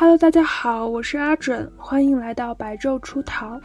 [0.00, 3.60] Hello，大家好，我是阿准，欢迎来到白昼出逃。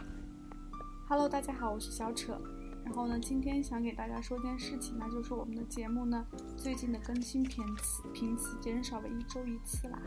[1.08, 2.38] Hello，大家好，我是小扯。
[2.84, 9.98] 然后呢，今天想给大家说件事情，那就是我们的节目呢，最近的更新频次频次减少了一周一次啦。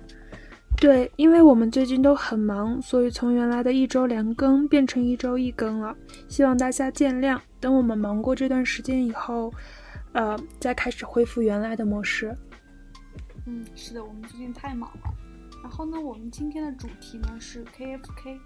[0.78, 5.96] 对，因为我们最近都很忙，所以从原来的一周两更变成一周一更了，
[6.27, 7.39] 希望大家见谅。
[7.59, 9.51] 等我们忙过这段时间以后，
[10.11, 12.37] 呃，再开始恢复原来的模式。
[13.47, 15.11] 嗯，是的，我们最近太忙了。
[15.70, 18.39] 然后呢，我们今天的主题呢是 KFK，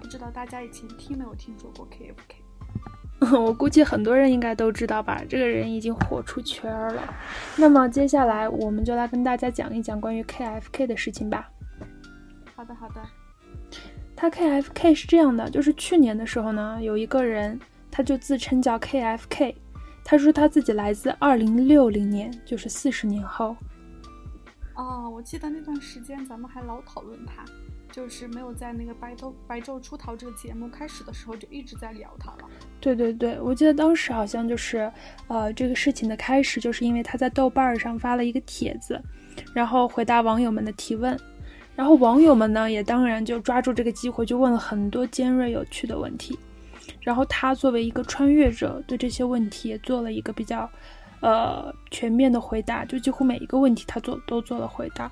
[0.00, 3.34] 不知道大家以前听没有听说过 KFK？
[3.44, 7.12] 我估计很多人应该都知道吧，这个人已经火出圈了。
[7.56, 11.50] 那么接下来我们就来跟大家讲一讲关于 KFK 的事情吧。
[12.54, 13.02] 好的，好的。
[14.14, 17.58] 他 KFK 是这样的，就是去年的时候呢，有一个人
[17.90, 19.56] 他就自称叫 KFK，
[20.04, 23.56] 他说他自己来自二零六零年，就是四十年后。
[24.78, 27.44] 哦，我记得那段时间咱们还老讨论他，
[27.90, 32.48] 就是没有在那个白昼白昼出逃这个节目开始的时候就一直在聊他了。
[32.80, 34.88] 对对对，我记得当时好像就是，
[35.26, 39.02] 呃，这个事情的开始就是因为他在豆瓣上发了一个帖子，
[39.52, 41.18] 然后回答网友们的提问，
[41.74, 46.38] 然后网友们呢也当然就抓住这个机会就问了很多尖锐有趣的问题，
[47.00, 50.70] 然后他作为一个穿越者，对这些问题也做了一个比较。
[51.20, 55.10] 呃，全面的回答，就几乎每一个问题他做都做了回答，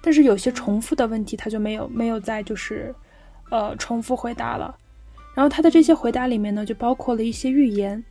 [0.00, 2.92] 但是有些重复的问题他就没有没有再就是，
[3.50, 4.76] 呃，重复回答了。
[5.36, 8.02] 然后他的这些回答里面呢，就包括了一些预言。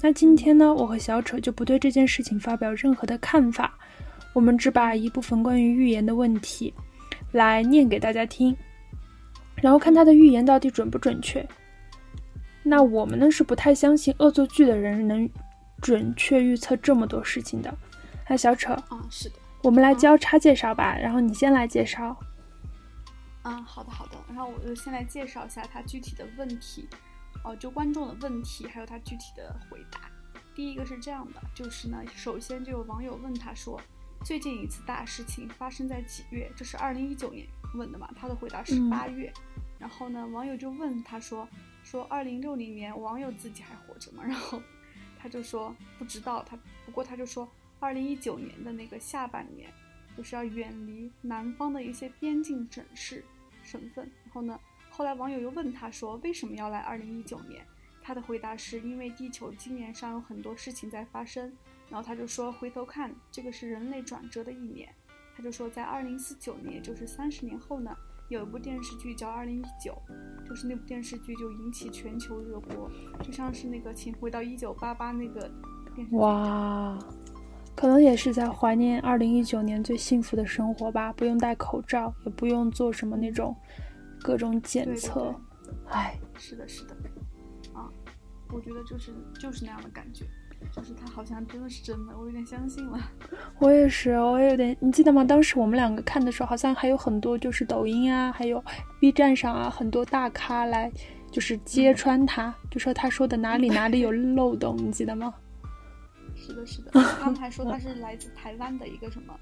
[0.00, 3.76] 那今天呢，我和小扯就不对这件事情发表任何的看法，
[4.32, 6.72] 我们只把一部分关于预言的问题
[7.32, 8.56] 来念给大家听，
[9.56, 11.44] 然后看他的预言到底准不准确。
[12.62, 15.28] 那我们呢是不太相信恶作剧的人能。
[15.80, 17.72] 准确预测这么多事情的，
[18.28, 20.96] 那小扯啊，是的，我们来交叉介绍吧。
[20.96, 22.16] 然后你先来介绍。
[23.44, 24.16] 嗯，好的好的。
[24.28, 26.88] 然后我就先来介绍一下他具体的问题，
[27.44, 30.00] 哦、呃，就观众的问题，还有他具体的回答。
[30.54, 33.80] 第一个是这样的，就是呢，首先就有网友问他说，
[34.24, 36.50] 最近一次大事情发生在几月？
[36.56, 38.10] 这是二零一九年问的嘛？
[38.16, 39.32] 他的回答是八月。
[39.36, 41.48] 嗯、然后呢，网友就问他说，
[41.84, 44.24] 说二零六零年网友自己还活着吗？
[44.26, 44.60] 然后。
[45.18, 46.56] 他就说不知道他，
[46.86, 47.48] 不过他就说，
[47.80, 49.68] 二零一九年的那个下半年，
[50.16, 53.24] 就是要远离南方的一些边境省市
[53.62, 54.10] 省份。
[54.24, 54.58] 然后呢，
[54.90, 57.66] 后来网友又问他说，为什么要来二零一九年？
[58.00, 61.52] 他的回答是因为地球今年上有很多事情在发生。
[61.90, 64.88] 然后他就说，回头看，这个是人类转折的一年。
[65.36, 67.96] 他就说，在二零四九年，也就是三十年后呢。
[68.28, 69.96] 有一部电视剧叫《二零一九》，
[70.48, 72.90] 就是那部电视剧就引起全球热播，
[73.22, 75.40] 就像是那个《请回到一九八八》那个
[75.94, 76.16] 电视剧。
[76.16, 76.98] 哇，
[77.74, 83.56] 可能也是在怀念二零一九年最幸福的生活吧，不用戴口罩，也不用做什么那种
[84.20, 85.34] 各种检测。
[85.88, 86.94] 哎，是的，是的，
[87.72, 87.88] 啊，
[88.52, 89.10] 我觉得就是
[89.40, 90.26] 就是那样的感觉。
[90.70, 92.98] 就是他好像真的是真的，我有点相信了。
[93.58, 94.76] 我也是，我也有点。
[94.80, 95.24] 你记得吗？
[95.24, 98.62] 当时我们两个看的时候，好像还有很多就是抖音啊，还有
[99.00, 100.90] B 站上啊，很多大咖来
[101.30, 105.34] 就是揭穿他，嗯、就说他说的哪里哪里有漏洞，你记得吗？
[106.36, 106.90] 是的，是的。
[107.20, 109.34] 他们还说他是来自台湾的一个什么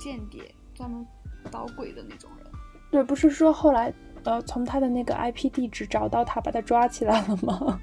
[0.00, 0.42] 间谍，
[0.74, 1.06] 专门
[1.50, 2.46] 捣鬼的那种人。
[2.90, 3.92] 对，不是说后来
[4.24, 7.80] 呃从他的那个 IP 地址找到他，把他抓起来了吗？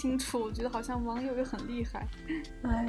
[0.00, 2.06] 不清楚，我觉得好像网友也很厉害。
[2.62, 2.88] 哎，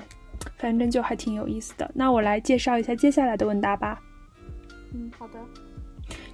[0.57, 1.91] 反正就还挺有意思的。
[1.93, 3.99] 那我来介绍一下接下来的问答吧。
[4.93, 5.33] 嗯，好的。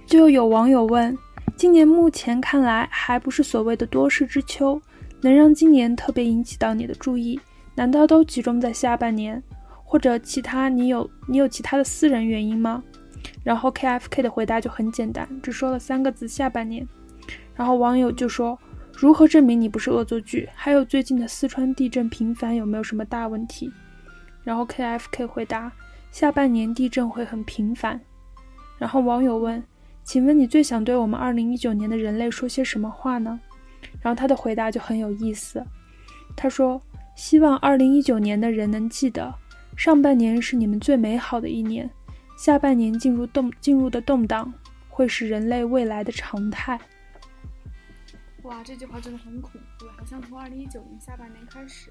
[0.06, 1.18] 就有网友问：
[1.56, 4.80] 今年目前看来还不是所谓的多事之秋，
[5.20, 7.40] 能让今年特别引起到你的注意，
[7.74, 9.42] 难道都集中在下半年，
[9.82, 10.68] 或者其他？
[10.68, 12.80] 你有你有其他的私人原因吗？
[13.42, 16.86] 然后 KFK 的回答就很简单，只说了三个字：下半年。
[17.56, 18.56] 然后网友就说。
[19.00, 20.48] 如何证明你不是恶作剧？
[20.56, 23.72] 还有最近的四川地震频繁，有没有什么大问题？
[24.42, 25.70] 然后 KFK 回答：
[26.10, 28.00] 下半年地震会很频繁。
[28.76, 29.62] 然后网友问：
[30.02, 33.38] 请问你最想对我们2019年的人类说些什么话呢？
[34.02, 35.64] 然后他的回答就很有意思，
[36.34, 36.82] 他说：
[37.14, 39.32] 希望2019年的人能记得，
[39.76, 41.88] 上半年是你们最美好的一年，
[42.36, 44.52] 下半年进入动进入的动荡
[44.88, 46.76] 会是人类未来的常态。
[48.48, 51.90] 哇，这句话真的很恐怖，好像从二零一九年下半年开始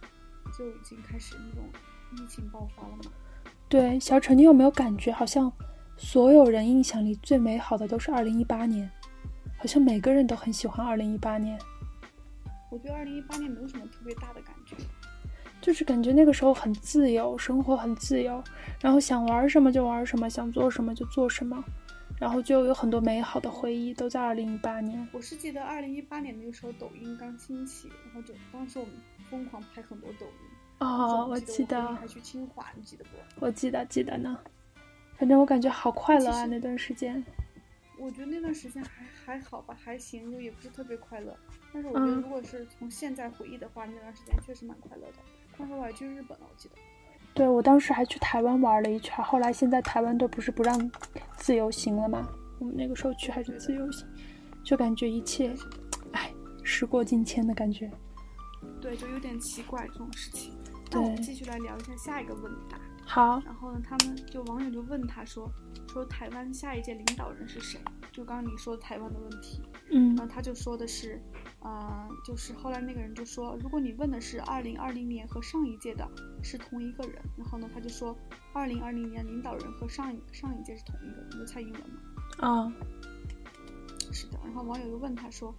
[0.58, 1.64] 就已经开始那种
[2.18, 3.04] 疫情爆发了嘛？
[3.70, 5.52] 对，小陈，你有没有感觉，好像
[5.98, 8.90] 所有人印象里最美好的都是二零一八年，
[9.60, 11.60] 好像每个人都很喜欢二零一八年。
[12.72, 14.76] 我对二零一八年没有什么特别大的感觉，
[15.62, 18.44] 就是感觉那个时候很自由，生活很自由，
[18.82, 21.64] 然后想玩什么就玩什么，想做什么就做什么，
[22.20, 25.08] 然后就有很多美好的回忆，都在二零一八年。
[25.12, 28.94] 我是记得二零一八年那个时候抖音刚兴起，然后就当时我们
[29.30, 30.50] 疯狂拍很多抖音。
[30.80, 31.96] 哦，我记得。
[31.96, 33.46] 还去清华，你记得不？
[33.46, 34.40] 我记得，记得呢。
[35.18, 37.24] 反正我感觉好快乐啊，那段时间。
[38.00, 41.36] 我觉得那段时间还还好吧，还行，就也不是特别快乐。
[41.74, 45.18] 但是我觉得，如果是从现在回忆的话，那段时间确实蛮快乐的。
[45.58, 46.76] 当时我还去日本了，我记得。
[47.38, 49.24] 对，我当时还去台湾玩了一圈。
[49.24, 50.92] 后来现在台湾都不是不让
[51.36, 52.28] 自由行了吗？
[52.58, 54.08] 我们那个时候去还是自由行，
[54.64, 55.54] 就感觉一切，
[56.14, 57.92] 哎，时过境迁的感觉。
[58.82, 60.52] 对，就有点奇怪这种事情。
[60.92, 62.80] 那我们继续来聊一下下一个问答。
[63.06, 63.40] 好。
[63.46, 65.48] 然后呢，他们就网友就问他说
[65.94, 67.80] ：“说台湾下一届领导人是谁？”
[68.12, 69.62] 就刚刚你说台湾的问题。
[69.92, 70.16] 嗯。
[70.16, 71.22] 然后他就说的是，
[71.60, 76.08] 呃，就是后来那个人就说，如果你问的是二零二零年和上一届的
[76.44, 78.18] 是同一个人，然后呢，他就说
[78.54, 82.48] 二零二零年领导人和上一上一届是同一个人，就蔡英文嘛。
[82.48, 82.74] 啊。
[84.12, 84.40] 是的。
[84.44, 85.54] 然后网友又问他说：“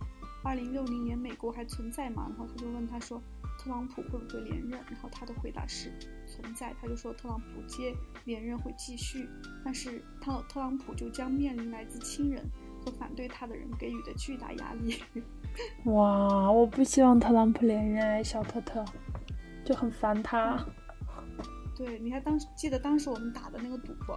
[0.44, 3.22] 二零六零年美国还存在吗？”然后他就问他说。
[3.60, 4.70] 特朗普会不会连任？
[4.70, 5.92] 然后他的回答是
[6.28, 6.72] 存在。
[6.80, 7.92] 他就说特朗普接
[8.24, 9.28] 连任会继续，
[9.64, 12.48] 但是特特朗普就将面临来自亲人
[12.84, 15.02] 和反对他的人给予的巨大压力。
[15.90, 18.84] 哇，我不希望特朗普连任，小特特
[19.64, 20.64] 就很烦他。
[21.76, 24.12] 对，你还当时记得当时我们打的那个赌不？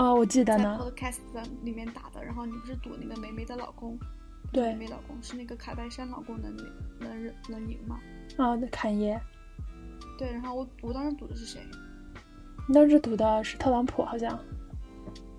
[0.00, 0.78] 啊，我记得呢。
[0.78, 1.20] 在 Podcast
[1.62, 3.98] 里面打的，然后你不是赌那个梅梅的老公？
[4.52, 6.56] 对，梅梅老公是那个卡戴珊老公能
[7.00, 8.00] 能能赢吗？
[8.38, 9.20] 啊，对，侃爷。
[10.18, 11.60] 对，然后我我当时赌的是谁？
[12.66, 14.38] 你当时赌的是特朗普，好像。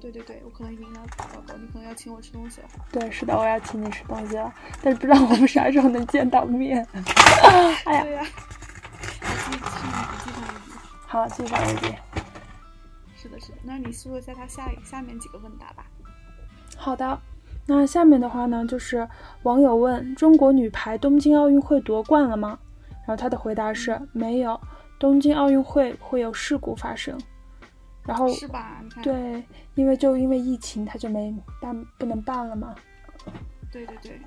[0.05, 2.67] 对对对，我可能已经要打报告，你可能要请我吃东西了。
[2.91, 4.53] 对，是的，我要请你吃东西了，
[4.83, 6.85] 但是不知道我们啥时候能见到面。
[7.85, 8.03] 哎呀。
[8.03, 8.23] 对呀。
[11.07, 11.95] 好，继续上一题。
[13.17, 15.83] 是的，是的，那你说一下他下下面几个问答吧。
[16.77, 17.19] 好的。
[17.65, 19.09] 那下面的话呢，就是
[19.41, 22.59] 网友问中国女排东京奥运会夺冠了吗？
[22.89, 24.61] 然后他的回答是没有，
[24.99, 27.19] 东京奥运会会有事故发生。
[28.05, 28.81] 然后是吧？
[29.01, 29.43] 对，
[29.73, 32.75] 因为就因为疫情，他就没办不能办了嘛。
[33.71, 34.19] 对对对。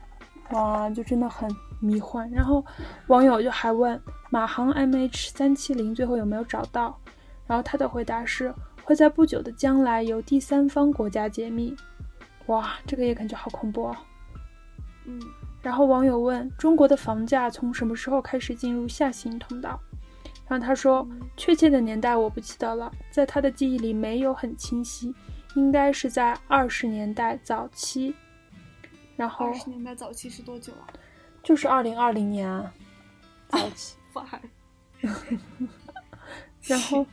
[0.51, 1.49] 哇，就真的很
[1.79, 2.29] 迷幻。
[2.31, 2.65] 然后
[3.07, 6.99] 网友就还问马航 MH 三七零最后有没有找到？
[7.47, 8.53] 然后他的回答是
[8.83, 11.77] 会在不久的将来由第三方国家解密。
[12.47, 13.97] 哇，这个也感觉好恐怖哦。
[15.05, 15.21] 嗯，
[15.63, 19.79] 然后网友问中国的房价从什么时候开始进入下行通道？
[20.49, 21.07] 然后他说
[21.37, 25.15] 确切的年代我不记得了，在他的记忆里没有很清晰，
[25.55, 28.15] 应该是在二十年代早期。
[29.15, 30.89] 然后二十年代早期是多久啊？
[31.43, 32.73] 就是二零二零年啊，
[33.49, 33.97] 早期。
[36.63, 37.07] 然后，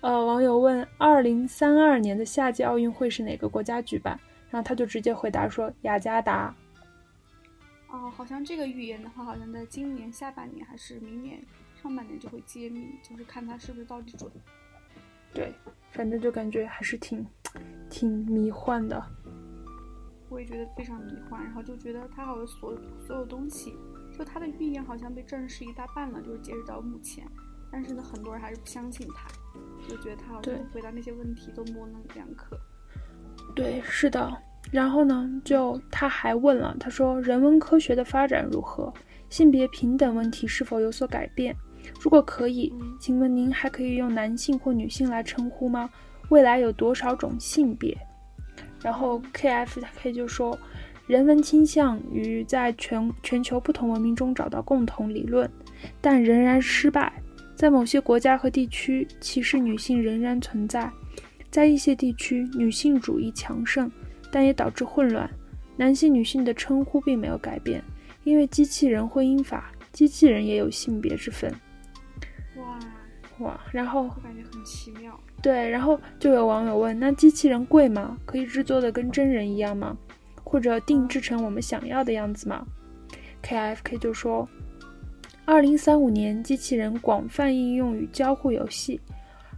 [0.00, 4.18] 呃，网友问二零三二年的夏季奥运会是哪个国家举办？
[4.50, 6.54] 然后他就直接回答说：“雅加达。”
[7.88, 11.42] 哦，好像这个预言的话，好像在今年下半年还是明年
[11.86, 14.28] 上半年就会揭秘，就是看他是不是到底准。
[15.32, 15.54] 对，
[15.92, 17.24] 反正就感觉还是挺
[17.88, 19.00] 挺迷幻的。
[20.28, 23.72] 我也觉得非常迷幻，然后就觉得他好像所所有东西，
[24.18, 27.24] 就他的预言好像被证实一大半了，就是截止到目前。
[27.70, 29.28] 但是呢，很多人还是不相信他，
[29.88, 32.58] 就觉得他好像回答那些问题都模棱两可。
[33.54, 34.36] 对，是的。
[34.72, 38.92] 然后呢，就他还问了，他说：“人文科学的发展如何？
[39.28, 41.56] 性别平等问题是否有所改变？
[42.00, 45.88] 如果可以，请问您还可以用男性或女性来称呼吗？
[46.28, 47.96] 未来有多少种性别？”
[48.82, 50.58] 然后 K F K 就说
[51.06, 55.50] ：“人文倾向于在全全球不同文明中找到共同理论，
[56.00, 57.12] 但仍然失败。
[57.54, 60.90] 在某些国家和地区，歧视女性仍然存在。”
[61.48, 63.90] 在一些地区，女性主义强盛，
[64.30, 65.30] 但也导致混乱。
[65.76, 67.82] 男性、女性的称呼并没有改变，
[68.24, 71.50] 因为机器人婚姻法，机器人也有性别之分。
[73.38, 73.60] 哇哇！
[73.70, 75.18] 然后我感觉很奇妙。
[75.42, 78.16] 对，然后就有网友问：那机器人贵吗？
[78.24, 79.96] 可以制作的跟真人一样吗？
[80.44, 82.64] 或者定制成我们想要的样子吗
[83.42, 84.48] ？KFK 就说：
[85.44, 89.00] 二零三五年，机器人广泛应用于交互游戏。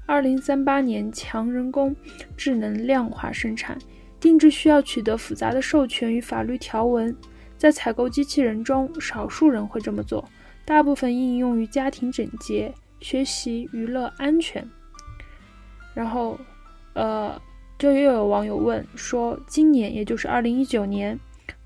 [0.06, 1.94] 二零三八年，强人工
[2.36, 3.78] 智能量化生产，
[4.18, 7.14] 定制需要取得复杂的授权与法律条文。
[7.58, 10.26] 在采购机器人中，少数人会这么做，
[10.64, 14.66] 大部分应用于家庭整洁、学习、娱乐、安全。
[15.94, 16.38] 然后，
[16.94, 17.40] 呃，
[17.76, 21.18] 就又有网友问说，今年也就是二零一九年，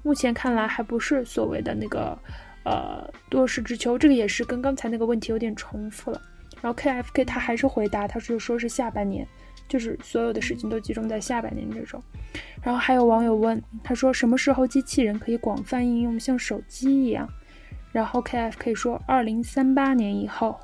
[0.03, 2.19] 目前看来还不是所谓的那个
[2.65, 6.21] 呃多事之秋，这个也是跟刚才那个问题有点重复了。
[6.63, 9.27] 然后 K F K 他还是回答，他是说是下半年，
[9.69, 12.03] 就是所有的事情都集中在下半年这种。
[12.63, 17.29] 然后还有网友问，他说什么时候机器人可以广泛应用，像手机一样？
[17.91, 20.59] 然后 K F K 说二零三八年以后。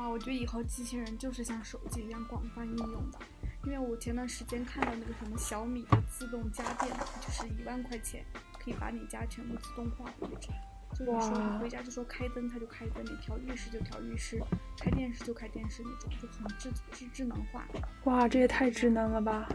[0.00, 3.18] 哇，我觉得以后机器人就是像手机一样广泛应用的，
[3.66, 6.90] 因为我前段时间看到那个什么小米的自动家电，
[7.20, 8.24] 就是一万块钱
[8.58, 10.54] 可以把你家全部自动化的那种。
[10.94, 14.42] 就是说你回家就说开灯，它就开灯；你调浴室就调浴室，
[14.78, 17.68] 开电视就开电视那种，就很智智智能化。
[18.04, 19.46] 哇，这也太智能了吧！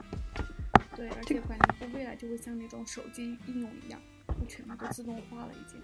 [0.96, 4.00] 对，而且感觉未来就会像那种手机应用一样，
[4.40, 5.82] 就全部都自动化了已经。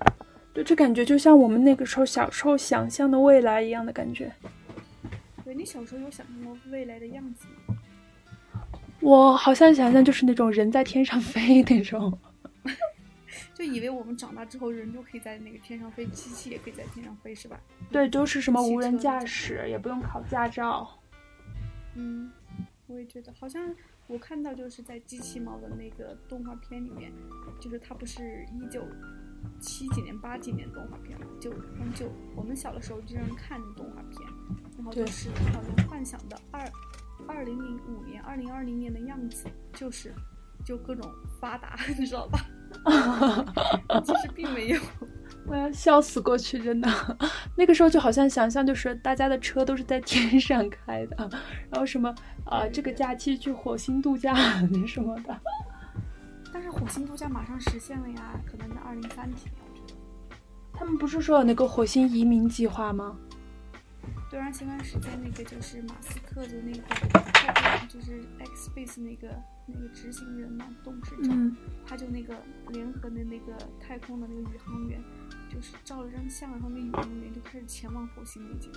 [0.53, 4.31] 对，这感觉就像我们那个时候小时候想象的未来一样的感觉。
[5.43, 7.77] 对你小时候有想象过未来的样子吗？
[8.99, 12.17] 我好像想象就是那种人在天上飞那种。
[13.53, 17.59] 就以为我们长大之后人就可以在那个天上飞，机器也可以在天上飞，是吧？
[17.91, 20.89] 对，都是什么无人驾驶，也不用考驾照。
[21.95, 22.31] 嗯，
[22.87, 23.73] 我也觉得，好像
[24.07, 27.11] 我看到就是在机器猫的那个动画片里面，
[27.59, 28.83] 就是它不是一九
[29.59, 34.21] 七几年、八几年动画片嘛，就很久，我们小的时候经常看动画片，
[34.77, 36.67] 然后就是好像幻想的二
[37.27, 40.13] 二零零五年、二零二零年的样子，就是
[40.65, 42.39] 就各种发达， 你知道吧？
[44.03, 44.81] 其实并没有，
[45.45, 46.89] 我要笑死过去，真的。
[47.57, 51.29] 那个时候就好像想象，就是大家的车都是在天上开的，
[51.69, 52.13] 然后什么
[52.45, 54.33] 啊，这个假期去火星度假
[54.87, 55.37] 什么的。
[56.53, 59.99] 但是火星度假马上实现了呀，可能在二零三几年，我觉得。
[60.73, 63.17] 他们不是说有那个火星移民计划吗？
[64.29, 69.27] 对，然后前段时间那个就是马斯克的那个，就是 X Space 那个
[69.67, 71.55] 那个执行人嘛，董事长，
[71.85, 72.33] 他就那个
[72.69, 75.03] 联合的那个太空的那个宇航员，
[75.49, 78.71] 就是照了张相，然后那宇航员就开始前往火星已经。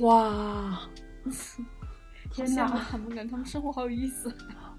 [0.00, 0.82] 哇！
[2.30, 2.66] 天哪！
[2.90, 4.32] 他们感觉他们生活好有意思。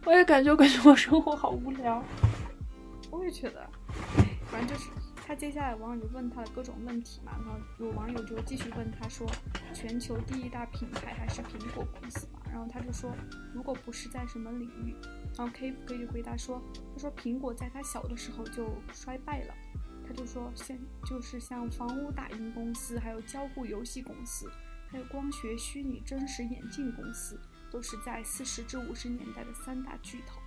[0.06, 2.04] 我也感觉，感觉我生活好无聊。
[3.12, 3.70] 我也觉得，
[4.48, 4.90] 反正就是。
[5.26, 9.26] 他接下来网友就问他的各种问题嘛，然后有网友就继续问他说，
[9.74, 12.42] 全球第一大品牌还是苹果公司嘛？
[12.52, 13.10] 然后他就说，
[13.54, 14.94] 如果不是在什么领域，
[15.38, 16.62] 然后 K 可以回答说，
[16.94, 19.54] 他说苹果在他小的时候就衰败了，
[20.06, 24.52] 他就说现就是像房屋打印公司，还有交互游戏公司，
[24.92, 27.40] 还有光学虚拟真实眼镜公司，
[27.74, 30.40] 都是在四十至五十年代的三大巨头。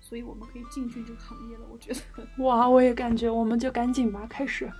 [0.00, 2.00] 所以我们可以进军这个行业了，我觉得。
[2.44, 4.70] 哇，我也感觉，我们就赶紧吧，开始，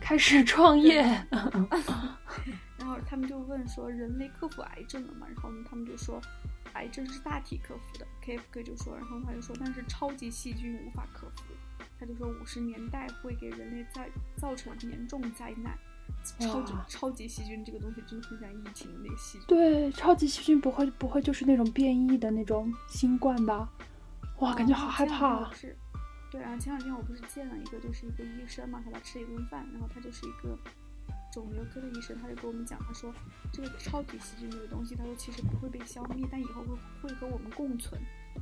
[0.00, 1.02] 开始创业。
[2.78, 5.26] 然后他们就问说，人类克服癌症了吗？
[5.26, 6.20] 然后他们就说，
[6.74, 8.06] 癌症是大体克服的。
[8.24, 11.52] KFK 就说，然后他就说，但是超级细菌无法克服。
[11.98, 15.76] 他就说，五十年代会给人类再造成严重灾难。
[16.38, 19.46] 超级超级细菌这个东西真的很像疫情那个细菌。
[19.46, 23.68] 对，超级细菌不会不会就是那种变异的那种新冠吧？
[24.38, 25.50] 哇，感觉好害怕。
[25.52, 25.76] 是，
[26.30, 30.56] 对啊，前两天我不是见了一个，就是一个医生嘛，他来吃一顿饭，然后他就是一个
[31.32, 33.12] 肿瘤科的医生，他就跟我们讲，他说
[33.52, 38.00] 这个超级细菌这个东西，他说其实不会被消灭，但以后会会和我们共存，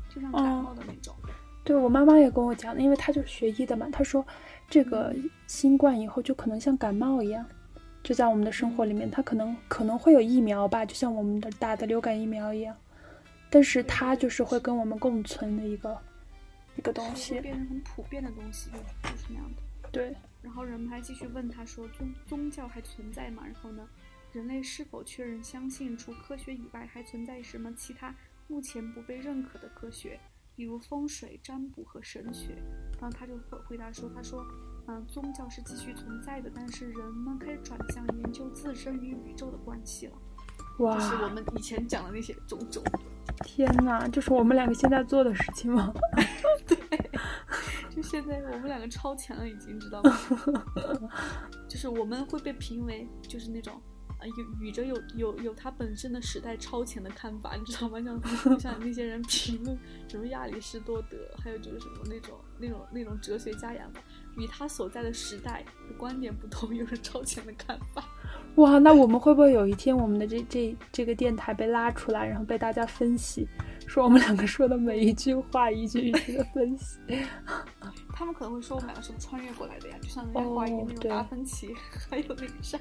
[0.09, 1.15] 就像感冒的那种。
[1.65, 4.25] 对我妈妈也跟我讲的，因为她就是学医的嘛，她说
[4.71, 5.15] 这个
[5.47, 7.45] 新冠以后就可能像感冒一样，
[8.09, 12.75] 就在我们的生活里面，它可能可能会有疫苗吧，就像我们的打的流感疫苗一样。
[13.51, 16.01] 但是它就是会跟我们共存的一个
[16.77, 18.79] 一个东西，变成很普遍的东西，就
[19.11, 19.91] 就是那样的。
[19.93, 20.17] 对。
[20.41, 23.43] 然后人们还继续问他说：“宗宗教还存在吗？
[23.45, 23.87] 然后呢，
[24.33, 28.15] 人类是否确认相信除科学以外还存在什么其他
[28.47, 30.19] 目前不被认可的科学，
[30.57, 32.55] 比如风水、占卜和神学？”
[32.99, 34.43] 然后他就回回答说：“他说，
[34.89, 40.15] 嗯，宗教是继续存在的，但是人们开始转向研究自身与宇宙的关系了。”
[40.81, 40.95] 哇！
[40.95, 42.83] 就是我们以前讲的那些种种。
[43.45, 45.93] 天哪，就是我们两个现在做的事情吗？
[46.67, 46.77] 对，
[47.91, 50.11] 就现在我们两个超前了，已经知道吗？
[51.69, 57.99] 就是我们会被评为就是那种啊有宇宙有有有他本身的时代超前的看法，你知道吗？
[58.03, 64.01] 像 像那些人评论什么亚里士多德，还有就是什么那种那种那种哲学家一样的，
[64.37, 65.65] 与他所在的时代
[65.97, 68.05] 观点不同，有着超前的看法。
[68.57, 73.47] 哇，那我们会不会有一天，我们的这这这个电台被拉出来，然后被大家分析，
[73.87, 76.99] 说我们两个说的每一句话一句一句的分析？
[78.13, 79.97] 他们可能会说我们两个是穿越过来的呀？
[80.03, 81.73] 就像那个华谊那种达芬奇，
[82.11, 82.77] 还有那个啥？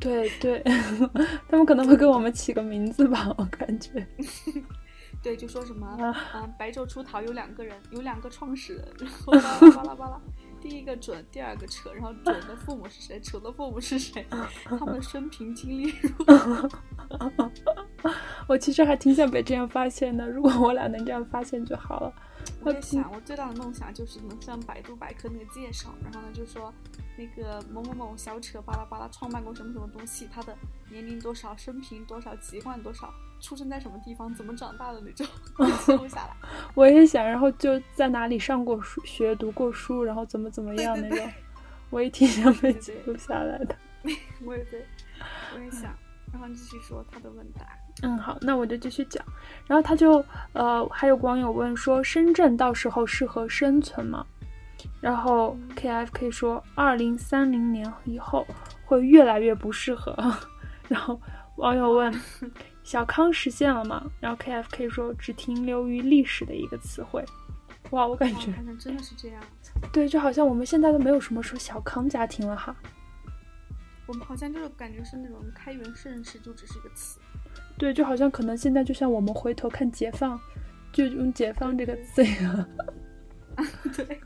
[0.00, 0.62] 对对，
[1.48, 4.06] 他们可能会给我们起个名字吧， 我感觉。
[5.22, 10.20] 对，就说什么嗯，白昼出逃有两个人，有两个创始人，然后巴拉巴拉巴拉。
[10.62, 13.20] 第一个准，第二个扯，然后准的父母是谁？
[13.20, 14.24] 扯的父母是谁？
[14.64, 16.70] 他们的生平经历如何？
[18.46, 22.12] 我其实还挺想被这样发现的，如果我俩能这样发现就好了。
[22.62, 26.72] 我在想，我最大的梦想就是能像百度百科那个介绍，然后呢就说
[27.16, 30.54] 那个某某某小扯巴拉巴拉创办过什么什么东西，他的
[30.90, 35.26] 年龄多少，生平多少，籍贯多少，出生在什么地方，怎么长大的那种
[35.86, 36.36] 记录下来。
[36.74, 41.32] 我也想，然后就在哪里上过书学，读过书，然后怎么怎么样那种，
[41.88, 43.74] 我也挺想被记录下来的。
[44.44, 44.86] 我也对，
[45.54, 45.96] 我也想。
[46.32, 47.66] 然后继续说他的问答。
[48.02, 49.24] 嗯，好，那我就继续讲。
[49.66, 54.24] 然后他就呃，还有网友问说，深圳到时候适合生存吗？
[55.00, 58.46] 然后 KFK 说，二零三零年以后
[58.84, 60.16] 会越来越不适合。
[60.88, 61.20] 然后
[61.56, 62.12] 网友问，
[62.82, 64.02] 小康实现了吗？
[64.20, 67.22] 然后 KFK 说，只停留于历史的一个词汇。
[67.90, 69.42] 哇，我感觉真的是这样。
[69.92, 72.74] 对，就好像我们现在都没有什么说小康家庭了哈。
[74.10, 77.20] 我们好像就是感觉是那种开元盛世就只是一个词。
[77.78, 80.36] 对，就好像可能现在就像我们回头看解放，
[80.92, 82.68] 就用解放这个字呀。
[83.94, 84.20] 对。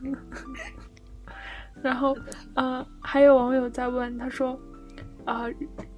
[1.83, 2.17] 然后
[2.55, 4.59] 啊，还有网友在问，他说
[5.23, 5.43] 啊，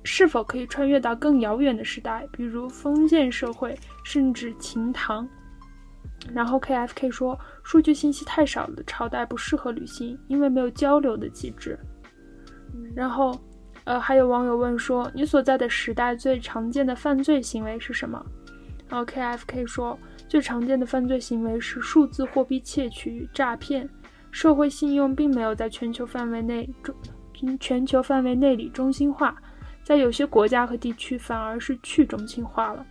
[0.04, 5.26] 是否可以穿越到更遥远的时代，比如封建社会，甚至秦唐？
[6.34, 11.80] 然后 KFK 说，数据信息太少的朝代不适合旅行，因为没有交流的机制。
[12.94, 13.40] 然后。
[13.88, 18.22] 呃，还有网友问说，你所在的时代最常见的犯罪行为是什么？
[18.90, 23.90] 然后 KFK 说，最常见的犯罪行为是数字货币窃取、诈骗。
[24.30, 26.94] 社会信用并没有在全球范围内中，
[27.62, 29.42] 全球范围内里中心化，
[29.86, 32.86] 在有些国家和地区反而是去中心化了。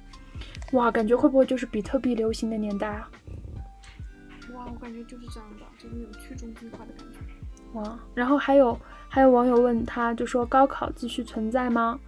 [0.73, 3.11] 哇，感觉会不会就是比特币流行的年代啊？
[4.55, 7.36] 哇，我感觉就是这样的，就是有去中心化的感觉。
[7.77, 8.79] 哇，然后还有。
[9.09, 11.99] 还有网友问他，就说高考继续存在吗？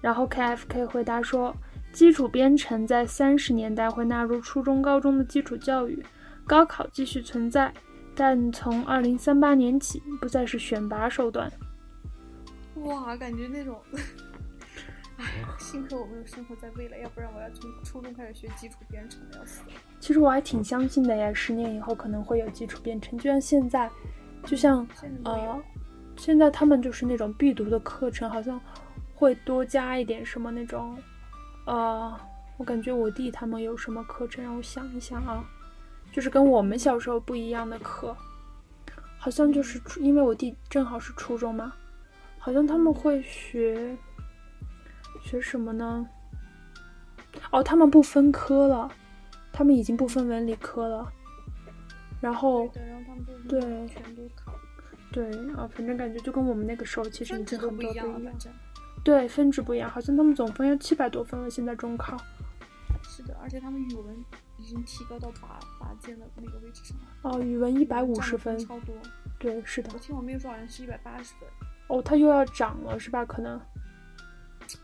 [0.00, 1.54] 然后 KFK 回答说，
[1.92, 6.02] 基础编程在三十年代会纳入初中、高中的基础教育，
[6.46, 7.74] 高考继续存在，
[8.14, 11.52] 但从二零三八年起不再是选拔手段。
[12.76, 13.78] 哇，感觉那种，
[15.18, 15.24] 哎，
[15.58, 19.60] 幸亏我没有生活在未来，要不然我要从初中开始学基础编程的要死。
[20.00, 23.90] 其实我还挺相信的呀，十年以后可能会有基础编程，就像现在，
[24.44, 24.86] 就像
[25.24, 25.62] 呃。
[26.16, 28.58] 现在他们就是那种必读的课程，好像
[29.16, 30.96] 会多加一点什么那种，
[31.66, 32.16] 呃，
[32.56, 35.44] 我感觉我弟他们有什么课程，让我想一想啊，
[36.12, 38.16] 就是跟我们小时候不一样的课，
[39.18, 41.72] 好像就是因为我弟正好是初中嘛，
[42.38, 43.96] 好像他们会学
[45.20, 46.08] 学什么呢？
[47.50, 48.88] 哦，他们不分科了，
[49.52, 51.12] 他们已经不分文理科了，
[52.24, 52.66] 然后
[53.48, 53.60] 对。
[55.12, 58.20] 对啊，反正感觉就跟我们那个时候其实已经很多不一样。
[59.04, 61.48] 对，分值不一样，好像他们总分要七百多分了。
[61.48, 62.16] 现在中考。
[63.04, 64.24] 是的，而且他们语文
[64.58, 67.04] 已经提高到拔拔尖的那个位置上了。
[67.22, 68.92] 哦，语文一百五十分，超多。
[69.38, 69.90] 对，是的。
[69.94, 71.48] 我听我妹说好像是一百八十分。
[71.86, 73.24] 哦，他又要涨了是吧？
[73.24, 73.60] 可能。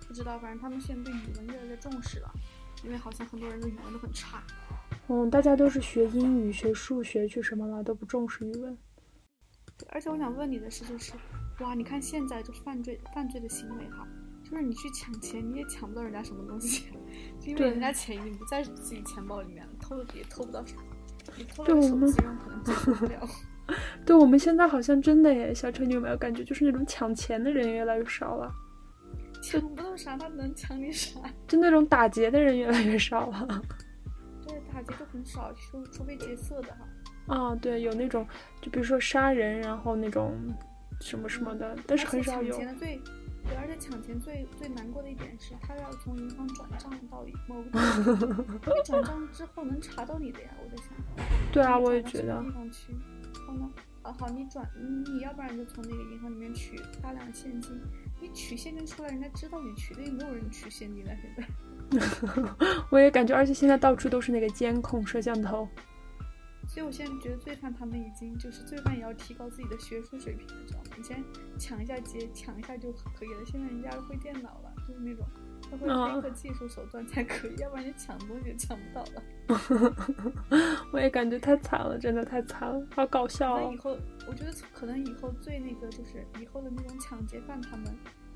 [0.06, 2.30] 不知道，反正他们现在对语文越来越重视了，
[2.84, 4.40] 因为好像很多人的语文都很差。
[5.12, 8.78] 嗯，大家都是学英语、学数学去什么了，都不重视语文。
[9.88, 11.14] 而且我想问你的是，就是，
[11.58, 14.06] 哇，你看现在就犯罪犯罪的行为哈，
[14.44, 16.84] 就是你去抢钱，你也抢不到人家什么东西，
[17.44, 20.76] 因为人家钱已经不在自己钱包里面了，偷也偷不到啥。
[21.36, 23.28] 你偷了手机，可能偷不了。
[24.06, 28.48] 对，我们现在好像真的耶，小车，你有没有感觉，就是那种抢钱的人越来越少了？
[29.42, 31.18] 抢不到啥，他能抢你啥？
[31.48, 33.60] 就那种打劫的人越来越少了。
[34.82, 37.34] 对，打劫都很少，除除非劫色的哈。
[37.34, 38.26] 啊，对，有那种，
[38.60, 40.34] 就比如说杀人，然后那种
[41.00, 42.50] 什么什么的，但是很少有。
[42.50, 43.00] 抢钱的最，
[43.44, 47.62] 对，而且抢钱最最难过的一点是，他要从银行转账到某个地方，
[48.74, 50.86] 你转账之后能查到你的呀，我在想。
[51.52, 52.42] 对啊，我也觉得。
[52.42, 52.92] 地方去，
[53.46, 53.70] 好呢，
[54.02, 54.68] 啊好，你转，
[55.04, 57.80] 你要不然就从那个银行里面取大量现金，
[58.20, 61.12] 你取现金出来，人家知道你取的，也没有人取现金了。
[61.20, 61.48] 现在。
[62.90, 65.68] 我也感觉，而且现在到处都是那个监控摄像头。
[66.68, 70.90] 所以，我现在觉得罪犯他们已经就是罪犯也要提高自己的学术水平了，知道吗？
[70.96, 71.20] 以前
[71.58, 75.26] 抢一下劫，抢一下就可以了，现在人家会电脑了，就是那种
[75.68, 79.22] 他会黑客技术手段才可以，要不然你抢东西抢不到了。
[80.92, 83.72] 我也感觉太惨了，真的太惨了，好搞笑啊！
[83.72, 83.96] 以后
[84.28, 87.86] 我觉得可能以后最那个就是以后的那种抢劫犯，他们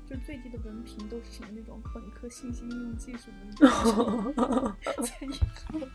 [0.09, 4.75] 就最低的文凭都是什么那种本科信息应用技术的。
[5.03, 5.87] 在以后。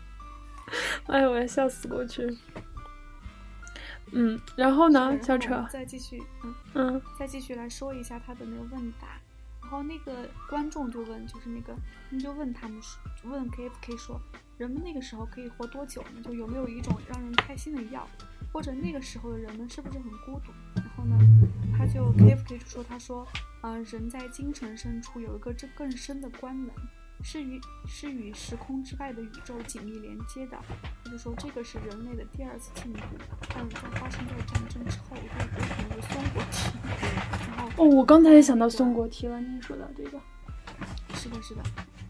[1.07, 2.37] 哎，我要笑死过去。
[4.13, 9.07] 嗯，然后呢，小扯，再继续，嗯嗯，再继续来说一下他的那个问答。
[9.61, 12.81] 然后那个观众就问，就是那个，他们就问他们
[13.23, 14.19] 问 KFK 说，
[14.57, 16.21] 人们那个时候可以活多久呢？
[16.21, 18.05] 就有没有一种让人开心的药，
[18.51, 20.51] 或者那个时候的人们是不是很孤独？
[20.75, 21.17] 然后呢，
[21.77, 23.27] 他就 KFK 就说，他说，
[23.61, 26.73] 呃，人在精神深处有一个这更深的关能。
[27.23, 30.57] 是与是与时空之外的宇宙紧密连接的，
[31.03, 32.99] 他就说这个是人类的第二次进步。
[33.53, 36.71] 但在发生在战争之后，就有可能是松果体。
[37.55, 40.19] 然后哦，我刚才也想到松果体了，你说的这个。
[41.13, 41.61] 是的，是的。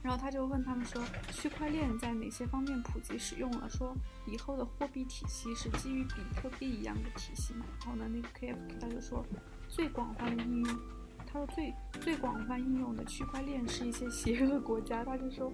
[0.04, 3.70] 然后他就问他们说，区块链在哪些方面普及使用了？
[3.70, 7.66] 说以后的货币体系是基于比特币一样的体系嘛？
[7.82, 9.24] 然后呢，那个 KFK 他就说，
[9.68, 10.80] 最广泛的应用。
[11.28, 15.54] 他说最最广泛应用的区块链是一些邪恶国家，他就说，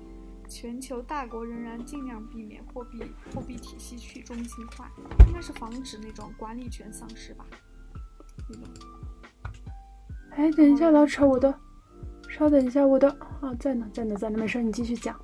[0.50, 3.04] 全球大国仍然尽量避免货币
[3.36, 4.90] 货币体系去中心化，
[5.28, 7.46] 应该是防止那种管理权丧失吧。
[8.50, 8.64] 那种。
[10.32, 11.60] 哎，等一下，老扯我的，
[12.38, 13.10] 稍等一下，我的
[13.42, 15.20] 啊，在呢，在呢，在呢，没事，你继续讲。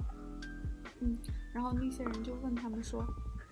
[1.00, 1.16] 嗯，
[1.54, 3.06] 然后那些人就问他们说。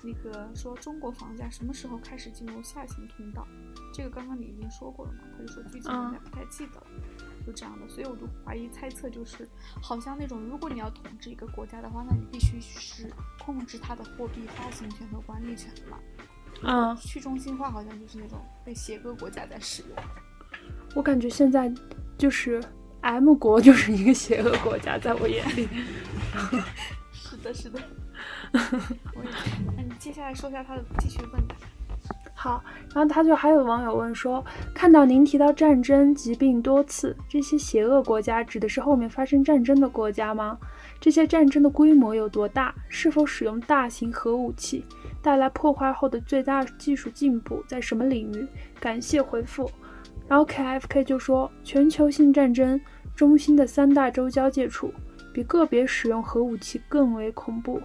[0.03, 3.47] 那个说中国房价什么时候开始进入下行通道？
[3.93, 5.19] 这个刚刚你已经说过了嘛？
[5.37, 6.87] 他就说具体现在不太记得了，
[7.45, 7.87] 就这样的。
[7.87, 9.47] 所以我就怀疑猜测就是，
[9.79, 13.13] 好像那种如果你要统治一个国家的话，那你必须是
[13.45, 15.99] 控制它的货币发行权和管理权的嘛。
[16.63, 19.91] 嗯，去中心化好像就是那种被邪恶国家在使用。
[20.95, 21.71] 我感觉现在
[22.17, 22.59] 就是
[23.01, 25.67] M 国就是一个邪恶国家，在我眼里。
[27.11, 27.79] 是的，是的。
[28.53, 31.55] 那你接下来说一下他的继续问答。
[32.33, 40.57] 好，然后他就还有网友问说，看到您提到战争、疾病多次，这些邪恶国家指的是后面发生战争的国家吗？
[40.99, 42.73] 这些战争的规模有多大？
[42.89, 44.83] 是否使用大型核武器？
[45.21, 48.47] 带来破坏后的最大技术进步在什么领域？
[48.79, 49.69] 感谢回复。
[50.27, 52.79] 然后 KFK 就说，全球性战争
[53.15, 54.93] 中心的三大洲交界处，
[55.33, 57.81] 比个别使用核武器更为恐怖。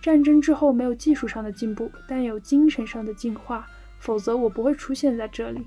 [0.00, 3.66] 战争之后没有技术上的进步，但有精神上的进化，
[4.00, 5.64] 否则我不会出现在这里。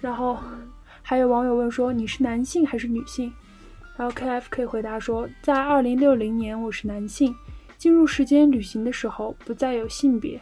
[0.00, 0.38] 然后
[1.02, 3.32] 还有网友问说你是男性还是女性？
[3.96, 7.34] 然后 KFK 回答说，在二零六零年我是男性，
[7.76, 10.40] 进入时间旅行的时候不再有性别。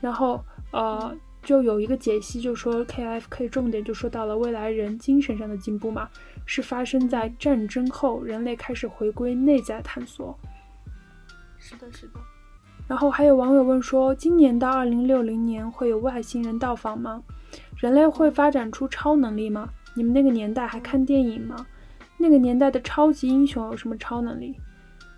[0.00, 6.08] 然后呃就有一个解析就说 KFK 重点就说到了未来人精神上的进步嘛，
[6.46, 10.38] 是发生在战争后，人类开始回归内在探索。
[11.58, 12.20] 是的，是的。
[12.86, 17.22] 然后还有网友问说，今年到二零六零年会有外星人到访吗？
[17.78, 19.70] 人类会发展出超能力吗？
[19.94, 21.66] 你们那个年代还看电影吗？
[22.18, 24.60] 那个年代的超级英雄有什么超能力？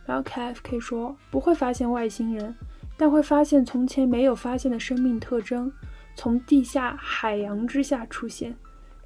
[0.05, 2.55] 然后 KFK 说，不会发现外星人，
[2.97, 5.73] 但会发现从前没有发现的生命特征，
[6.15, 8.55] 从地下、海洋之下出现。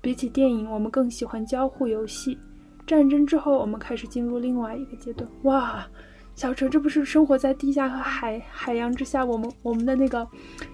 [0.00, 2.38] 比起电影，我们更喜欢交互游戏。
[2.86, 5.28] 战争之后，我们开始进入另外一个阶段。
[5.42, 5.86] 哇！
[6.34, 10.26] 小陈，这不是生活在地下和海海洋之下，我们我们的那个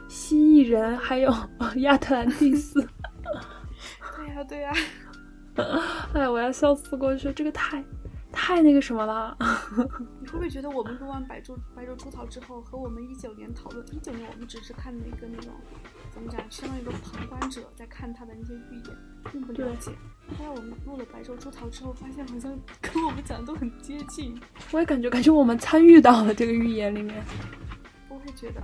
[0.06, 1.34] 蜥蜴人，还有
[1.78, 2.80] 亚特兰蒂斯。
[4.16, 4.72] 对呀，对呀。
[6.12, 7.82] 哎，我要笑死过去，这个太
[8.30, 9.36] 太那个什么了。
[10.20, 15.50] 你会不会觉得我们录完白昼白昼出逃之后，和我们一九年讨论一九年，我们只是看那个那种。
[16.16, 16.40] 怎么讲？
[16.50, 18.96] 相当于一个旁观者在看他的那些预言，
[19.30, 19.90] 并不了解。
[20.38, 24.34] 后来我们录了《白昼出逃》之后，发现好像跟我们讲的都很接近。
[24.72, 27.22] 我也感觉，感觉我们参与到了这个预言里面。
[28.08, 28.62] 我会觉得，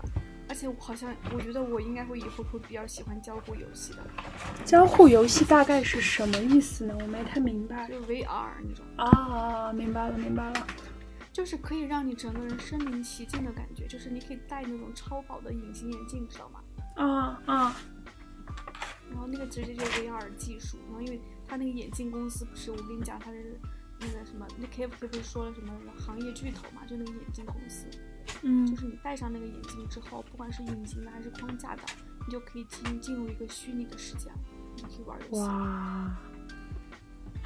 [0.49, 3.99] 而且我好像，我觉得我应该会以后会比较喜欢交互游戏的。
[4.65, 6.97] 交互游戏大概是什么意思呢？
[7.03, 7.87] 我没太明白。
[7.87, 8.85] 就 VR 那种。
[8.97, 10.67] 啊，明白了，明白了。
[11.31, 16.61] 就是可以让你整个人身临其境的感觉，就是你可以戴那种超薄的隐形眼镜，知道吗？
[16.97, 17.77] 啊啊！
[19.11, 23.59] 然后那个直接就是 VR 技术，然后因为他那个眼镜公司不是我跟你讲，他是
[24.01, 27.87] 那个什么，那 KFK 不是说了什么行业巨头嘛，就那个眼镜公司，
[28.43, 31.83] 嗯，就是你戴上那个眼镜之后，不管是隐形的还是框架的，
[32.27, 34.31] 你就可以进进入一个虚拟的世界，
[34.77, 35.41] 你可以玩游戏。
[35.41, 36.17] 哇！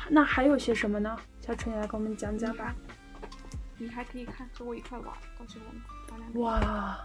[0.08, 1.16] 那还有些什么呢？
[1.40, 2.74] 小陈也来给我们讲讲吧。
[3.78, 6.34] 你还可以看和我一块玩，到时候我们。
[6.42, 6.98] 哇！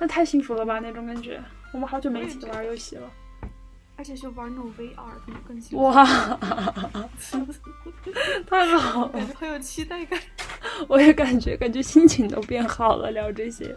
[0.00, 1.42] 那太幸福了吧，那种感觉。
[1.72, 3.10] 我们好久没一起玩游戏了，
[3.96, 5.84] 而且是玩那种 VR，可能更幸福。
[5.84, 6.04] 哇，
[8.46, 10.18] 太好了，感觉很有期待感。
[10.88, 13.76] 我也感觉，感觉心情都变好了，聊这些。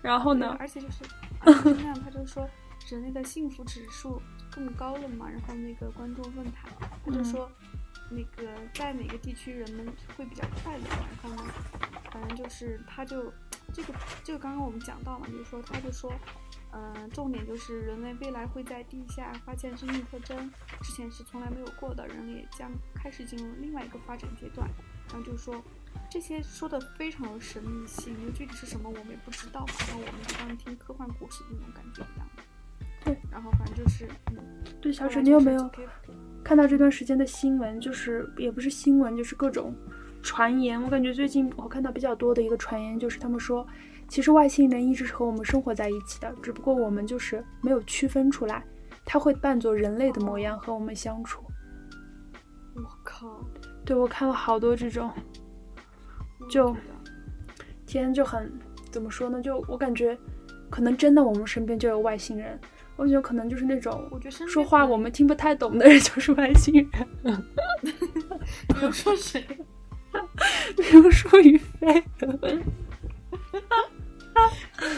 [0.00, 0.56] 然后呢？
[0.58, 1.04] 而且就是，
[1.74, 2.48] 那样他就说
[2.88, 5.28] 人类的幸福指数更高了嘛。
[5.28, 6.68] 然后那个观众问他，
[7.04, 7.50] 他就说，
[8.08, 10.84] 那个在哪个地区人们会比较快乐？
[10.88, 11.52] 然后呢，
[12.12, 13.32] 反正就是他就。
[13.72, 16.12] 这个这个刚刚我们讲到嘛，比如说他就说，
[16.72, 20.50] 嗯，重点就是人类未来会在地下发现生命特征，
[20.82, 24.66] 之前是从来没有过的，人类将开始进入另外一个发展阶段。
[25.08, 25.62] 然后就说
[26.10, 32.26] 这些说的非常有神秘性，因为具体是什么我们也不知道，好像我们就当听科幻故事那种感觉一样。
[33.04, 34.38] 对，然后反正就是，嗯，
[34.80, 35.70] 对，小沈，你有没有
[36.42, 37.78] 看到这段时间的新闻？
[37.78, 39.74] 就是也不是新闻，就是各种
[40.22, 40.80] 传言。
[40.80, 43.66] 我感觉最近我看到比较多的一个传言，就是他们说，
[44.12, 48.62] 其实外星人一直是和我们生活在一起的，只不过我们就是没有区分出来，
[49.06, 51.42] 他会扮作人类的模样和我们相处。
[52.74, 53.42] 我靠！
[53.86, 55.10] 对我看了好多这种，
[56.50, 56.76] 就
[57.86, 58.52] 天就很
[58.90, 59.40] 怎么说呢？
[59.40, 60.14] 就我感觉，
[60.68, 62.60] 可能真的我们身边就有外星人。
[62.96, 67.42] 我觉得可能就是那种，我觉得说话我们听不太懂的人就是外星人。
[68.68, 69.42] 比如说谁？
[70.76, 72.04] 比如说于飞。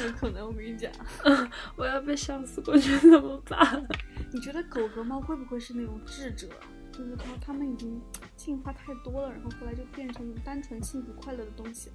[0.05, 0.90] 有 可能，我跟你讲，
[1.77, 3.87] 我要被笑死过去怎么办？
[4.33, 6.49] 你觉得狗和猫会不会是那种智者？
[6.92, 8.01] 就是它它们已经
[8.37, 11.90] 进化太多了，然后后来就变成单纯幸福快乐的东西。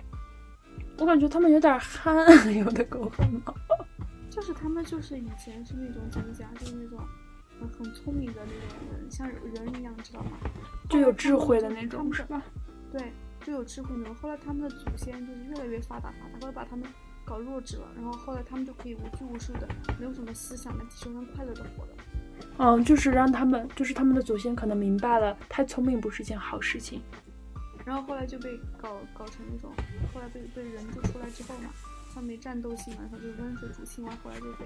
[0.97, 2.15] 我感觉它们有点憨，
[2.57, 3.55] 有的狗和猫。
[4.29, 6.99] 就是他们，就是以前是那种怎么讲，就是那种，
[7.61, 10.31] 嗯，很聪明的那种人，像人一样，知道吗？
[10.89, 12.41] 就有智慧的那种，是吧？
[12.91, 13.11] 对，
[13.43, 14.13] 就有智慧那种。
[14.15, 16.85] 后来他们的祖先就是越来越发达，发达，后来把他们
[17.29, 19.67] 搞弱智了，然后后来他们就可以无拘无束的，
[19.99, 21.93] 没有什么思想的，地球上快乐的活了。
[22.57, 27.01] 嗯，就是让他们，就是他们的祖先可能明白了，太聪明不是件好事情。
[27.85, 29.71] 然后后来就被搞搞成那种，
[30.13, 31.69] 后来被被人就出来之后嘛。
[32.11, 34.65] 他没战斗性，然后就温水煮青蛙，后来就被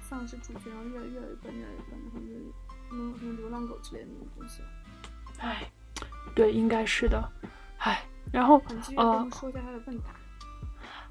[0.00, 4.62] 丧尸主角，然后越来越来越笨，越来越笨，然后就弄成流浪狗之类的那种东西。
[5.38, 5.68] 唉，
[6.36, 7.32] 对，应该是的。
[7.78, 8.62] 唉，然后
[8.96, 10.14] 呃，说一下他的问答。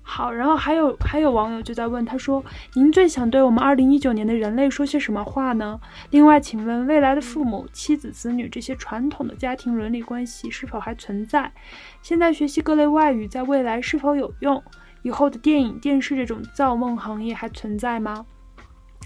[0.06, 2.44] 好，然后还有还有网友就在问，他说
[2.76, 5.80] ：“您最想对我们二零一九年的人类说些什么话呢？
[6.12, 11.52] 另外，请问未来的父母、妻子、子女这些传统的家庭伦理关系是否还存在？
[12.02, 14.62] 现在学习各类外语，在未来是否有用？”
[15.04, 18.26] 以后的电影、电视这种造梦行业还存在吗？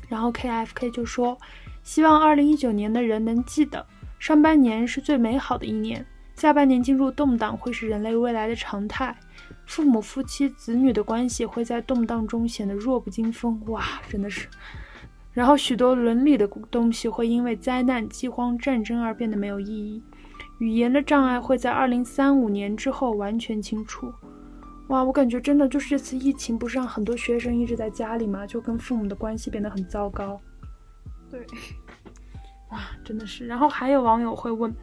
[0.07, 1.37] 然后 K F K 就说，
[1.83, 3.85] 希望二零一九年的人能记得，
[4.19, 6.05] 上半年是最美好的一年，
[6.37, 9.17] 下半年进入动荡会是人类未来的常态，
[9.65, 13.59] 父母、夫妻、子女的关系会在动荡中显得弱不禁风。
[13.65, 14.47] 哇，真的是。
[15.33, 20.03] 然后许多伦理的东西会因为灾难、饥荒、战争而变得没有意义，
[20.59, 24.13] 语言的障碍会在二零三五年之后完全清除。
[24.89, 30.39] 哇，我感觉真的就是这次疫情，不是让很多学生一直在家里嘛，就跟父母的关系变得很糟糕。
[31.31, 31.39] 对，
[32.69, 33.45] 哇，真的是。
[33.47, 34.73] 然后还有网友会问，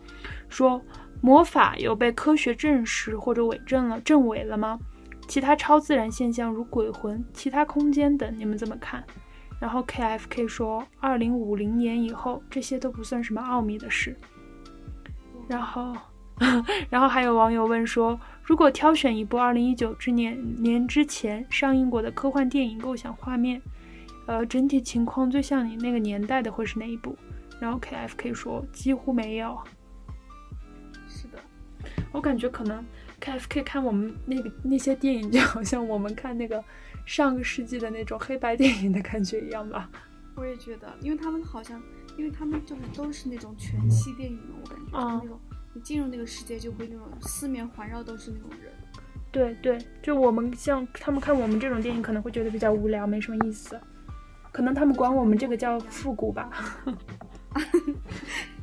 [0.49, 0.81] 说
[1.25, 4.79] 魔法有被科学证实或者伪证了、证伪了吗？
[5.27, 9.03] 其他超自然现象如鬼魂、其他空间等，你们怎么看？
[9.59, 14.15] 然后 K F K 说，二零五零年以后，这些都不算什么奥秘的事。
[15.49, 15.97] 然后，
[16.91, 18.21] 然后还有网友问说。
[18.43, 23.63] 如果挑选一部二零一九之年年之前上映过的科幻电影构想画面，
[24.27, 27.17] 呃，整体情况最像你那个年代的会是哪一部？
[27.59, 29.59] 然后 K F K 说几乎没有。
[32.15, 32.83] 我感觉可能
[33.19, 36.63] K F K 看我们那个那些电影，就好像我们看那个
[37.05, 39.91] 上个世纪的那种黑白电影的感觉一样吧。
[40.37, 41.83] 我也觉得，因为他们好像，
[42.17, 45.41] 因为他们就是都是那种全息电影嘛，我感觉就那种。
[45.75, 48.73] 你进入那个世界，就会那种四面环绕都是那种人。
[49.33, 53.77] 对对，就我们像他们看我们这种电影，可能会觉得比较无聊，没什么意思。
[54.53, 56.49] 可能他们管我们这个叫复古吧。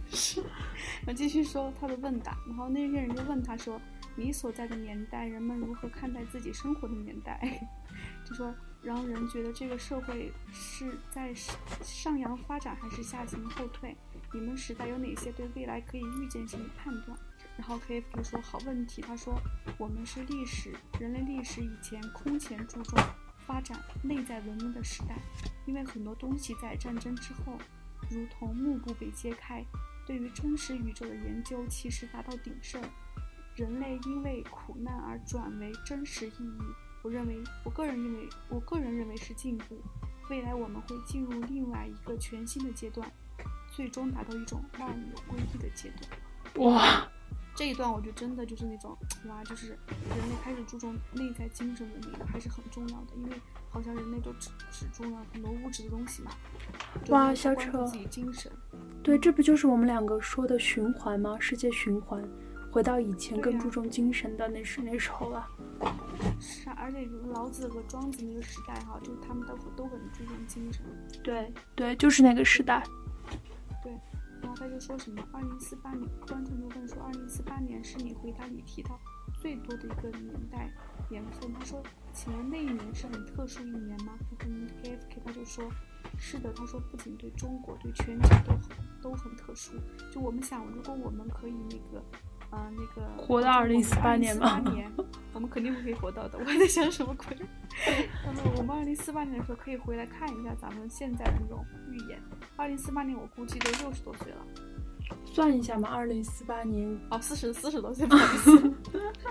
[1.08, 3.82] 我继续说他的问答，然后那些人就问他说
[4.16, 7.60] ：“你所在的年代，人们如何看待自己生活的年代？”
[8.24, 13.96] 就说让人觉得这个社会是在上扬发展还是下行后退？
[14.34, 17.18] 你们时代有哪些对未来可以预见性的判断？
[17.58, 19.02] 然后 K F 就说好问题。
[19.02, 19.34] 他说
[19.78, 22.98] 我们是历史，人类历史以前空前注重
[23.40, 25.16] 发展内在文明的时代，
[25.66, 27.58] 因为很多东西在战争之后，
[28.10, 29.66] 如同幕布被揭开，
[30.06, 32.82] 对于真实宇宙的研究其实达到鼎盛。
[33.56, 36.62] 人类因为苦难而转为真实意义。
[37.04, 39.82] 我认为，我个人认为，我个人认为是进步。
[40.30, 43.12] 未来我们会进入另外一个全新的阶段。
[43.74, 46.66] 最终达到一种万有归一的阶段。
[46.66, 47.10] 哇，
[47.56, 56.32] 这一段我觉得真的就是那种哇，就是人类开始注重内在精神文明还是很重要的，因为好像人类都只只重要很多物质的东西嘛。
[57.08, 57.86] 哇，小扯。
[57.86, 58.52] 自己精神。
[59.04, 61.38] 对，这不就是我们两个说的循环吗？
[61.40, 62.24] 世界循环，
[62.72, 65.48] 回到以前更注重精神的那时那时候了。
[66.40, 70.84] 是啊，而且老子和庄子那个时代哈，就他们都都很注重精神。
[71.24, 72.84] 对对，就是那个时代。
[73.84, 73.92] 对，
[74.42, 75.24] 然后他就说什么？
[75.34, 79.00] 二零四八年，观众就问说，二零四八年是你回答里提到
[79.42, 80.72] 最多的一个年代
[81.10, 81.52] 年份。
[81.54, 81.82] 他说，
[82.14, 84.14] 请问那一年是很特殊一年吗？
[84.30, 85.68] 他跟 KFK 他就说，
[86.22, 86.54] 是的。
[86.54, 88.62] 他说，不仅对中国，对全球都很
[89.02, 89.74] 都很特殊。
[90.14, 92.02] 就我们想，如果我们可以那个。
[92.54, 94.60] 呃，那个活到二零四八年吗？
[94.74, 94.92] 年，
[95.32, 96.38] 我们肯定不可以活到的。
[96.38, 97.28] 我还在想什么鬼？
[98.28, 102.22] 那么我们二零四八年的时候可以回来看一下咱们现在的那种预言。
[102.58, 104.46] 二零四八年我估计都六十多岁了。
[105.24, 108.74] 算一下嘛，二零四八年哦，四十四十多岁，不好意思。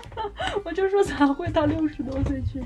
[0.65, 2.59] 我就说咋会到六十多岁去？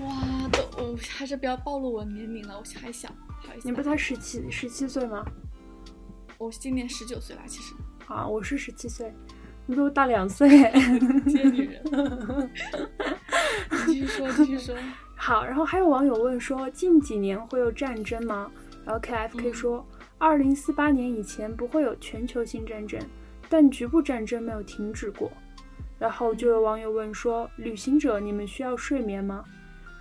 [0.00, 2.58] 哇，都我还是不要暴露我年龄了。
[2.58, 3.08] 我还小。
[3.28, 5.24] 好，你不才十七十七岁吗？
[6.38, 7.74] 我今年十九岁了，其实。
[8.06, 9.14] 啊，我是十七岁，
[9.66, 10.48] 你比我大两岁。
[11.28, 12.50] 贱女人。
[13.86, 14.74] 继续说，继续说。
[15.16, 18.50] 好，然后还有网友问说，近几年会有战争吗？
[18.84, 19.86] 然后 KFK 说，
[20.18, 23.00] 二零四八年以前不会有全球性战争，
[23.48, 25.30] 但局部战争没有停止过。
[25.98, 29.44] 然后就有网友问说，旅行者你们需要睡眠吗？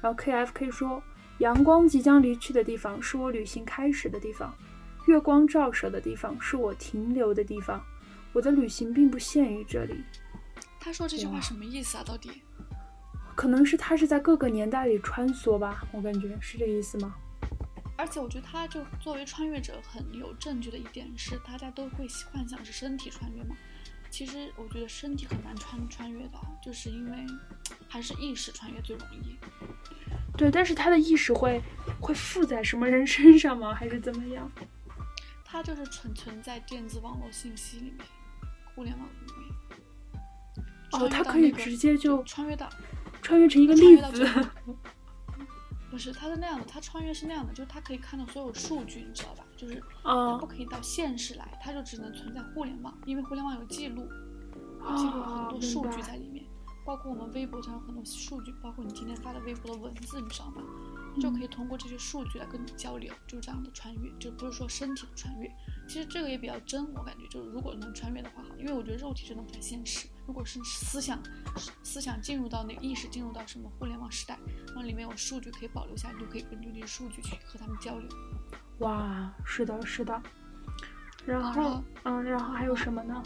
[0.04, 1.02] 然后 KFK 说，
[1.38, 4.54] 阳光即将离去的地方是我旅行开始的地方，
[5.08, 7.82] 月光照射的地方是我停留的地方。
[8.34, 10.04] 我的旅行并不限于这里。
[10.78, 12.04] 他说这句话什么意思啊？
[12.06, 12.42] 到底？
[13.34, 17.16] 可能是他是在各个年代里穿梭吧，我感觉是这意思吗？
[17.96, 23.56] 而且我觉得他就作为穿越者很有证据的一点是，大家都会幻想是身体穿越嘛。
[24.13, 27.17] 其实我觉得身体很难穿穿越的，就是因为
[27.88, 29.36] 还是意识穿越最容易。
[30.38, 31.60] 对，但是他的意识会
[31.99, 33.73] 会附在什么人身上吗？
[33.73, 34.47] 还是怎么样？
[35.43, 38.06] 他就是存存在电子网络信息里面。
[38.76, 40.21] 互联网里面，
[40.91, 42.69] 哦，他可以直接就穿越到，
[43.23, 44.28] 穿越成一个粒子。
[45.89, 49.43] 不是，他是那样的，他穿越是那样的，就是它可以看到所有数据，你知道吧？
[49.63, 54.08] 就是它不可以到现实来，它就只能存在互联网，因为互联网有记录，
[54.97, 56.45] 记录很多数据在里面，
[56.86, 60.62] 包括我们微博上有很多数据，包括你今天发的微博的文字，你知道吗？
[61.21, 65.47] 就可以通过这些数据来跟你交流，就是这样的穿越，就不是说身体的穿越。
[65.88, 70.08] 其实这个也比较真，我感觉就是如果能穿越的话，好，因为我觉得肉体真的不太现实。
[70.26, 71.21] 如果是思想，
[71.84, 78.10] 思想进入到那个意识进入到什么互联网时代，然后里面有数据可以保留下，你就可以根据这些数据去和他们交流。
[78.80, 80.22] 哇，是的，是的。
[81.26, 83.22] 然后，嗯，然后还有什么呢？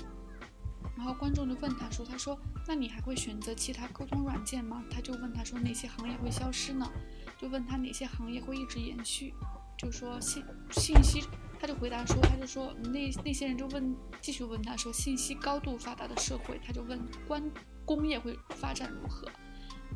[0.95, 6.91] 然后观众就问他说：“他说，那你还会选择其他沟通软件吗？”他就问他说：“哪些行业会消失呢？”
[7.37, 9.33] 就问他哪些行业会一直延续？
[9.77, 11.23] 就说信信息。
[11.59, 17.43] 他就回答说，他就说那那些人就问，继续问他说，信息高度发达的社会，他就问关
[17.83, 19.27] 工业会发展如何？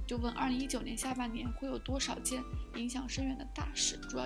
[0.08, 2.44] 就问二零一九年下半年会有多少件
[2.76, 3.96] 影响深远的大事？
[4.10, 4.26] 主要，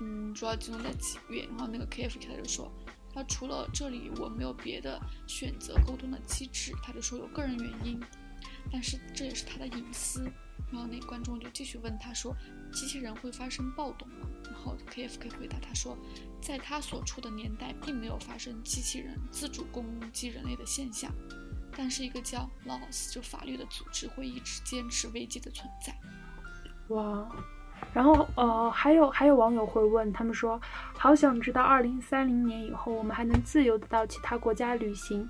[0.00, 1.46] 嗯，主要集中在几月？
[1.50, 2.72] 然后那个 KFK 他就说，
[3.12, 8.00] 他除了这里我没有别的选择沟通的机制，他就说有个人原因，
[8.72, 10.24] 但是这也是他的隐私。
[10.72, 12.34] 然后那观众就继续问他说，
[12.72, 14.26] 机器人会发生暴动吗？
[14.44, 15.96] 然后 KFK 回答他说。
[16.40, 21.12] 在他所处的年代，并没有发生机器人自主攻击人类的现象，
[21.76, 25.94] 但是一个叫 Laws 就法律的组织会一直坚持危机的存在。
[26.88, 27.28] 哇，
[27.92, 30.60] 然后呃，还有还有网友会问，他们说，
[30.96, 35.28] 好想知道二零三零年以后，我们还能自由的到其他国家旅行、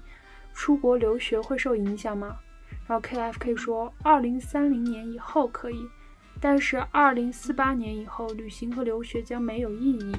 [0.53, 2.37] 出国留学会受影响吗？
[2.87, 5.89] 然后 KFK 说，二零三零年以后可以，
[6.41, 10.17] 但是二零四八年以后，旅行和留学将没有意义。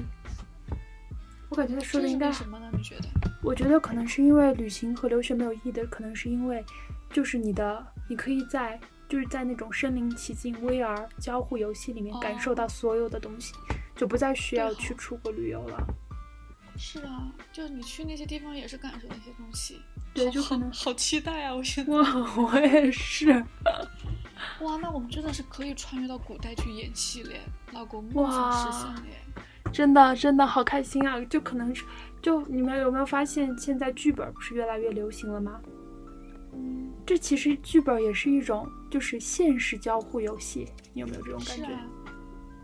[1.50, 2.66] 我感觉他说的应该什么呢？
[2.72, 3.08] 你觉得？
[3.42, 6.64] 我觉得可能是因为旅行和留学没有意义的，可能是因为，
[7.10, 8.80] 就是你的，你可以在
[9.12, 13.52] 就是在那种身临其境 VR 交互游戏里面感受到所有的东西，
[13.94, 15.86] 就不再需要去出国旅游了。
[16.78, 19.82] 是啊，就你去那些地方也是感受那些东西。
[20.14, 21.54] 对，就可能好期待啊！
[21.54, 22.02] 我现在哇，
[22.38, 23.28] 我也是。
[24.62, 27.42] 哇，那我们真的是可以穿越到古代去演戏嘞，
[27.74, 29.10] 老公梦想实现嘞。
[29.70, 31.22] 真的真的好开心啊！
[31.26, 31.84] 就可能是，
[32.22, 35.60] 就你们有没有发现，现在剧本不是越来越流行了吗？
[36.54, 40.68] 嗯，这其实剧本也是一种，就是现实交互游戏。
[40.92, 41.66] 你有没有这种感觉？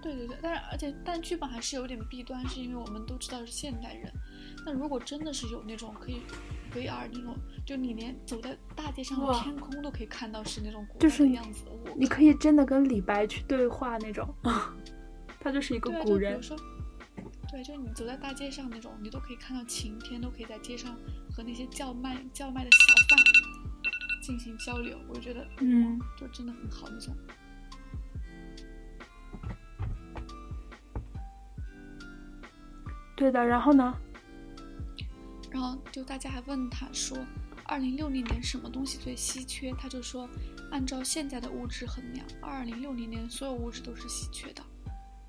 [0.02, 4.12] 对对对，但是而且但剧本还是有点弊端，是因为我们都知道是现代人。
[4.66, 6.20] 那如果真的是有那种可以
[6.74, 11.64] VR 那种，就你连走在大街上的天空都可以看到是那种古代的样子，
[11.96, 14.28] 你可以真的跟李白去对话那种，
[15.40, 16.38] 他就是一个古人。
[17.50, 20.94] 对，就是你走在大街上那种，你都可以看到晴天，都可以在街上
[21.34, 23.18] 和那些叫卖叫卖的小贩
[24.28, 27.16] 进行交流，我觉得嗯，就真的很好那种。
[33.16, 33.42] 对的。
[33.42, 33.98] 然后呢？
[35.50, 37.16] 然后就大家还问他说，
[37.64, 39.72] 二零六零年什么东西最稀缺？
[39.72, 40.28] 他就说，
[40.70, 44.62] 按照现在的物质衡量，二零六零年所有物质都是稀缺的。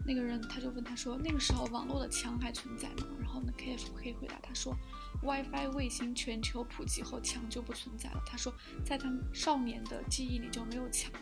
[0.05, 3.05] 那个人他就问他说，那个时候网络的墙还存在吗？
[3.21, 4.75] 然后呢，KFK 回答他说
[5.21, 8.21] ，WiFi 卫星全球普及后，墙就不存在了。
[8.25, 8.53] 他说，
[8.83, 11.19] 在他少年的记忆里就没有墙了。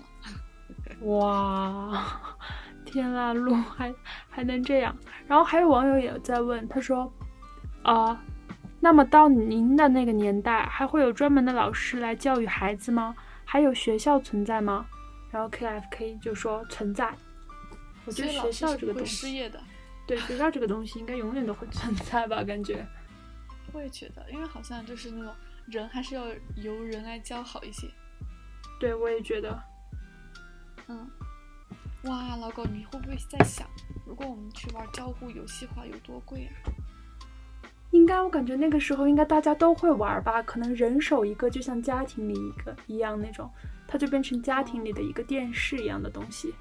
[1.02, 2.10] 哇，
[2.86, 3.94] 天啦，路还
[4.30, 4.96] 还能这样？
[5.28, 7.12] 然后还有网友也在问，他说，
[7.84, 8.22] 啊、
[8.80, 13.16] 那么到您的那个年代，还会有专门的老师来教育孩子吗？
[13.46, 14.86] 还有学校存在吗？
[15.32, 17.14] 然后 KFK 就说存在。
[18.06, 19.60] 我觉得学校这个东西，失业的。
[20.06, 22.44] 对学校这个东西应该永远都会存在吧？
[22.44, 22.86] 感觉。
[23.78, 25.32] 我也觉得，因为好像就是那种
[25.68, 26.26] 人还是要
[26.56, 27.88] 由人来教好一些。
[28.80, 29.64] 对，我也觉得。
[30.88, 31.08] 嗯，
[32.06, 33.68] 哇，老狗，你会不会在想，
[34.04, 36.54] 如果我们去玩交互游戏的话，有多贵啊？
[37.92, 43.48] 应该我感觉那个时候应该大家都会玩吧，可能人手一个，就像家庭里一个一样那种，
[43.88, 46.56] 它就变成家庭里的一个电视一样的东西。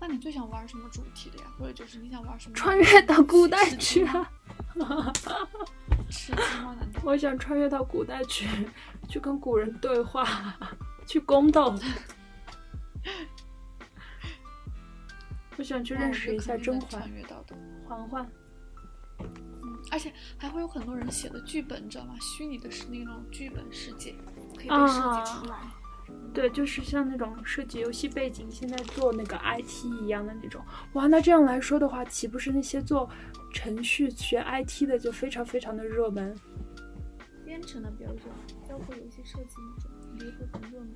[0.00, 1.44] 那你最想玩什么主题的呀？
[1.58, 2.54] 或者就是你想玩什么？
[2.54, 4.30] 穿越到古代去啊！
[6.10, 6.74] 吃鸡吗？
[6.78, 7.00] 难道？
[7.04, 8.46] 我想穿越到古代去，
[9.08, 10.24] 去跟古人对话，
[11.06, 11.74] 去宫斗。
[15.56, 17.56] 我想去认识一下甄嬛穿、越到的。
[17.88, 18.28] 嬛嬛。
[19.20, 22.14] 嗯，而且还会有很多人写的剧本，你知道吗？
[22.20, 24.14] 虚拟的是那种剧本世界，
[24.56, 25.58] 可以被设计出来。
[26.34, 30.60] 对，就是像那种设计游戏背景，现在做那个 IT 一样的那种。
[30.94, 33.08] 哇，那这样来说的话，岂不是那些做
[33.52, 36.36] 程序学 IT 的就非常非常的热门？
[37.44, 38.22] 编程的比较热，
[38.68, 40.90] 包括游戏设计那种也会很热门。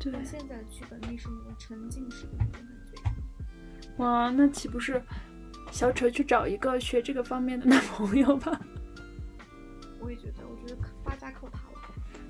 [0.00, 2.62] 对，但现在的剧本那种沉浸式的那种感
[2.92, 3.00] 觉。
[3.98, 5.00] 哇，那岂不是
[5.70, 8.60] 小丑去找一个学这个方面的男朋友吧？
[10.00, 11.61] 我也觉得，我觉得发家靠他了。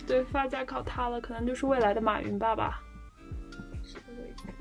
[0.07, 2.81] 对，发家靠他了，可能就是未来的马云爸爸。
[3.83, 4.53] 是的，我也觉得。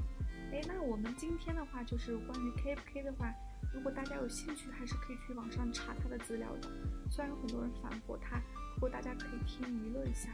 [0.53, 3.33] 哎，那我们今天的话，就是关于 KFK 的话，
[3.73, 6.69] 如果大家有兴趣，还是可以去网上查他的资料的。
[7.09, 8.39] 虽然有很多人反驳他，
[8.75, 10.29] 不过大家可以听娱乐一下，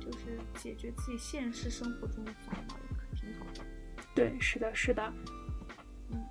[0.00, 3.64] 就是解决自己现实生活中的烦恼，也可挺好的。
[4.14, 5.12] 对，是的，是的。
[6.10, 6.22] 嗯，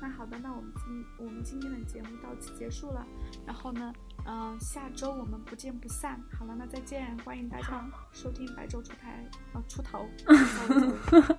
[0.00, 3.06] 那好的，那我们今我们今天的节目到此结束了。
[3.46, 3.92] 然后呢，
[4.26, 6.20] 嗯、呃，下周我们不见不散。
[6.38, 10.08] 好了，那再见，欢迎大家收听白昼出台啊出头。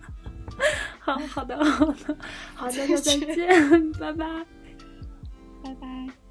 [1.00, 2.18] 好好的，好的，
[2.56, 4.46] 好的， 那再见，拜拜，
[5.64, 6.25] 拜拜。